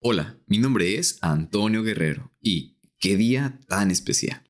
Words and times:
Hola, 0.00 0.38
mi 0.46 0.58
nombre 0.58 0.96
es 0.96 1.18
Antonio 1.22 1.82
Guerrero 1.82 2.30
y 2.40 2.76
qué 3.00 3.16
día 3.16 3.58
tan 3.66 3.90
especial. 3.90 4.40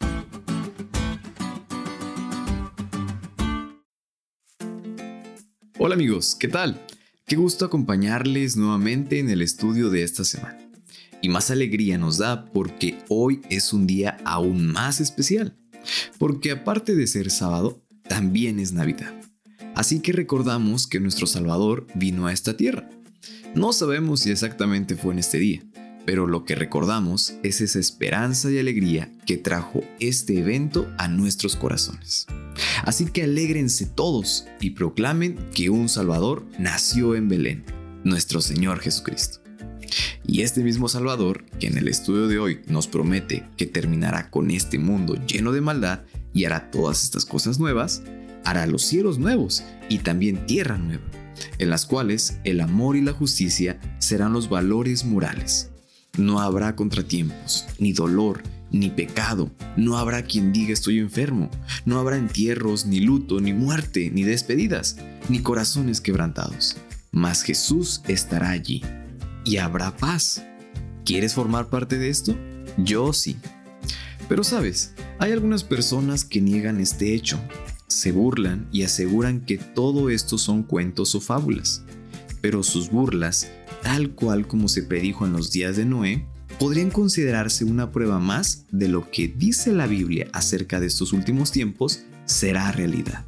Hola 5.78 5.94
amigos, 5.94 6.36
¿qué 6.38 6.48
tal? 6.48 6.78
Qué 7.26 7.36
gusto 7.36 7.64
acompañarles 7.64 8.58
nuevamente 8.58 9.20
en 9.20 9.30
el 9.30 9.40
estudio 9.40 9.88
de 9.88 10.02
esta 10.02 10.22
semana. 10.22 10.58
Y 11.22 11.30
más 11.30 11.50
alegría 11.50 11.96
nos 11.96 12.18
da 12.18 12.44
porque 12.44 12.98
hoy 13.08 13.40
es 13.48 13.72
un 13.72 13.86
día 13.86 14.18
aún 14.26 14.66
más 14.70 15.00
especial. 15.00 15.56
Porque 16.18 16.50
aparte 16.50 16.94
de 16.94 17.06
ser 17.06 17.30
sábado, 17.30 17.82
también 18.06 18.60
es 18.60 18.72
Navidad. 18.72 19.18
Así 19.74 20.00
que 20.00 20.12
recordamos 20.12 20.86
que 20.86 21.00
nuestro 21.00 21.26
Salvador 21.26 21.86
vino 21.94 22.26
a 22.26 22.34
esta 22.34 22.54
tierra. 22.54 22.90
No 23.54 23.72
sabemos 23.72 24.20
si 24.20 24.30
exactamente 24.30 24.94
fue 24.94 25.12
en 25.12 25.18
este 25.18 25.38
día, 25.38 25.62
pero 26.04 26.26
lo 26.26 26.44
que 26.44 26.54
recordamos 26.54 27.34
es 27.42 27.60
esa 27.60 27.78
esperanza 27.78 28.50
y 28.50 28.58
alegría 28.58 29.10
que 29.26 29.36
trajo 29.36 29.82
este 30.00 30.38
evento 30.38 30.86
a 30.98 31.08
nuestros 31.08 31.56
corazones. 31.56 32.26
Así 32.84 33.06
que 33.06 33.24
alégrense 33.24 33.86
todos 33.86 34.46
y 34.60 34.70
proclamen 34.70 35.38
que 35.54 35.70
un 35.70 35.88
Salvador 35.88 36.46
nació 36.58 37.14
en 37.14 37.28
Belén, 37.28 37.64
nuestro 38.04 38.40
Señor 38.40 38.80
Jesucristo. 38.80 39.40
Y 40.26 40.42
este 40.42 40.62
mismo 40.62 40.88
Salvador, 40.88 41.46
que 41.58 41.68
en 41.68 41.78
el 41.78 41.88
estudio 41.88 42.28
de 42.28 42.38
hoy 42.38 42.60
nos 42.68 42.86
promete 42.86 43.48
que 43.56 43.66
terminará 43.66 44.30
con 44.30 44.50
este 44.50 44.78
mundo 44.78 45.14
lleno 45.26 45.52
de 45.52 45.62
maldad 45.62 46.02
y 46.34 46.44
hará 46.44 46.70
todas 46.70 47.02
estas 47.02 47.24
cosas 47.24 47.58
nuevas, 47.58 48.02
hará 48.44 48.66
los 48.66 48.82
cielos 48.82 49.18
nuevos 49.18 49.64
y 49.88 49.98
también 49.98 50.46
tierra 50.46 50.76
nueva, 50.76 51.04
en 51.58 51.70
las 51.70 51.86
cuales 51.86 52.38
el 52.44 52.60
amor 52.60 52.96
y 52.96 53.00
la 53.00 53.12
justicia 53.12 53.80
serán 53.98 54.32
los 54.32 54.48
valores 54.48 55.04
morales. 55.04 55.70
No 56.16 56.40
habrá 56.40 56.74
contratiempos, 56.74 57.66
ni 57.78 57.92
dolor, 57.92 58.42
ni 58.70 58.90
pecado, 58.90 59.50
no 59.76 59.96
habrá 59.96 60.22
quien 60.22 60.52
diga 60.52 60.72
estoy 60.72 60.98
enfermo, 60.98 61.50
no 61.84 61.98
habrá 61.98 62.16
entierros, 62.16 62.86
ni 62.86 63.00
luto, 63.00 63.40
ni 63.40 63.52
muerte, 63.52 64.10
ni 64.10 64.24
despedidas, 64.24 64.96
ni 65.28 65.40
corazones 65.40 66.00
quebrantados. 66.00 66.76
Mas 67.10 67.42
Jesús 67.42 68.02
estará 68.08 68.50
allí 68.50 68.82
y 69.44 69.56
habrá 69.56 69.96
paz. 69.96 70.44
¿Quieres 71.04 71.34
formar 71.34 71.68
parte 71.68 71.98
de 71.98 72.10
esto? 72.10 72.36
Yo 72.76 73.12
sí. 73.12 73.36
Pero 74.28 74.44
sabes, 74.44 74.92
hay 75.18 75.32
algunas 75.32 75.64
personas 75.64 76.24
que 76.24 76.42
niegan 76.42 76.80
este 76.80 77.14
hecho, 77.14 77.40
se 77.88 78.12
burlan 78.12 78.68
y 78.70 78.82
aseguran 78.82 79.40
que 79.40 79.58
todo 79.58 80.10
esto 80.10 80.38
son 80.38 80.62
cuentos 80.62 81.14
o 81.14 81.20
fábulas. 81.20 81.82
Pero 82.40 82.62
sus 82.62 82.90
burlas, 82.90 83.50
tal 83.82 84.10
cual 84.10 84.46
como 84.46 84.68
se 84.68 84.82
predijo 84.82 85.26
en 85.26 85.32
los 85.32 85.50
días 85.50 85.76
de 85.76 85.84
Noé, 85.84 86.26
podrían 86.58 86.90
considerarse 86.90 87.64
una 87.64 87.90
prueba 87.90 88.18
más 88.18 88.66
de 88.70 88.88
lo 88.88 89.10
que 89.10 89.28
dice 89.28 89.72
la 89.72 89.86
Biblia 89.86 90.28
acerca 90.32 90.80
de 90.80 90.86
estos 90.86 91.12
últimos 91.12 91.50
tiempos 91.50 92.00
será 92.26 92.70
realidad. 92.72 93.24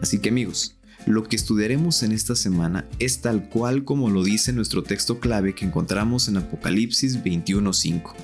Así 0.00 0.18
que 0.18 0.28
amigos, 0.28 0.76
lo 1.06 1.24
que 1.24 1.36
estudiaremos 1.36 2.02
en 2.02 2.12
esta 2.12 2.36
semana 2.36 2.86
es 2.98 3.20
tal 3.20 3.48
cual 3.48 3.84
como 3.84 4.10
lo 4.10 4.22
dice 4.22 4.52
nuestro 4.52 4.82
texto 4.82 5.18
clave 5.18 5.54
que 5.54 5.64
encontramos 5.64 6.28
en 6.28 6.36
Apocalipsis 6.36 7.22
21:5. 7.22 8.14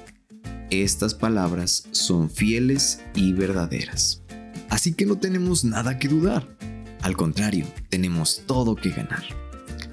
Estas 0.70 1.14
palabras 1.14 1.88
son 1.92 2.28
fieles 2.28 3.00
y 3.14 3.32
verdaderas. 3.32 4.25
Así 4.70 4.94
que 4.94 5.06
no 5.06 5.18
tenemos 5.18 5.64
nada 5.64 5.98
que 5.98 6.08
dudar. 6.08 6.56
Al 7.02 7.16
contrario, 7.16 7.66
tenemos 7.88 8.42
todo 8.46 8.74
que 8.74 8.90
ganar. 8.90 9.24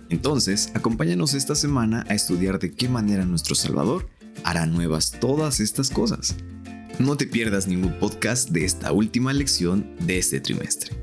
Entonces, 0.10 0.72
acompáñanos 0.74 1.34
esta 1.34 1.56
semana 1.56 2.06
a 2.08 2.14
estudiar 2.14 2.60
de 2.60 2.72
qué 2.72 2.90
manera 2.90 3.26
nuestro 3.26 3.56
Salvador 3.56 4.10
hará 4.44 4.66
nuevas 4.66 5.12
todas 5.20 5.60
estas 5.60 5.90
cosas. 5.90 6.36
No 7.00 7.18
te 7.18 7.26
pierdas 7.26 7.68
ningún 7.68 7.98
podcast 8.00 8.50
de 8.50 8.66
esta 8.66 8.92
última 8.92 9.34
lección 9.34 9.96
de 10.02 10.20
este 10.20 10.40
trimestre. 10.40 10.96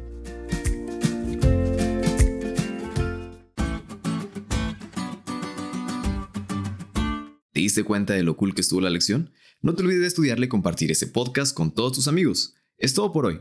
¿Te 7.53 7.61
diste 7.61 7.83
cuenta 7.83 8.15
de 8.15 8.23
lo 8.23 8.37
cool 8.37 8.55
que 8.55 8.61
estuvo 8.61 8.81
la 8.81 8.91
lección? 8.91 9.33
No 9.61 9.75
te 9.75 9.83
olvides 9.83 10.01
de 10.01 10.07
estudiarle 10.07 10.47
y 10.47 10.49
compartir 10.49 10.91
este 10.91 11.07
podcast 11.09 11.55
con 11.55 11.75
todos 11.75 11.93
tus 11.93 12.09
amigos. 12.09 12.55
Es 12.79 12.95
todo 12.95 13.13
por 13.13 13.27
hoy, 13.27 13.41